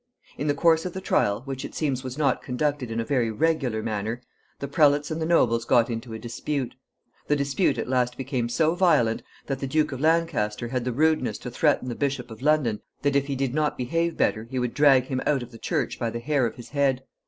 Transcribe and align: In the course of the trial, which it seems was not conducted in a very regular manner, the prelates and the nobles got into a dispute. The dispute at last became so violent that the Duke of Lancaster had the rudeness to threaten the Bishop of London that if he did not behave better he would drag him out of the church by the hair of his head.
In 0.35 0.47
the 0.47 0.55
course 0.55 0.83
of 0.87 0.93
the 0.93 0.99
trial, 0.99 1.43
which 1.45 1.63
it 1.63 1.75
seems 1.75 2.03
was 2.03 2.17
not 2.17 2.41
conducted 2.41 2.89
in 2.89 2.99
a 2.99 3.05
very 3.05 3.29
regular 3.29 3.83
manner, 3.83 4.19
the 4.57 4.67
prelates 4.67 5.11
and 5.11 5.21
the 5.21 5.27
nobles 5.27 5.63
got 5.63 5.91
into 5.91 6.11
a 6.13 6.17
dispute. 6.17 6.73
The 7.27 7.35
dispute 7.35 7.77
at 7.77 7.87
last 7.87 8.17
became 8.17 8.49
so 8.49 8.73
violent 8.73 9.21
that 9.45 9.59
the 9.59 9.67
Duke 9.67 9.91
of 9.91 10.01
Lancaster 10.01 10.69
had 10.69 10.85
the 10.85 10.91
rudeness 10.91 11.37
to 11.37 11.51
threaten 11.51 11.87
the 11.87 11.93
Bishop 11.93 12.31
of 12.31 12.41
London 12.41 12.81
that 13.03 13.15
if 13.15 13.27
he 13.27 13.35
did 13.35 13.53
not 13.53 13.77
behave 13.77 14.17
better 14.17 14.45
he 14.45 14.57
would 14.57 14.73
drag 14.73 15.03
him 15.03 15.21
out 15.27 15.43
of 15.43 15.51
the 15.51 15.59
church 15.59 15.99
by 15.99 16.09
the 16.09 16.19
hair 16.19 16.47
of 16.47 16.55
his 16.55 16.69
head. 16.69 17.03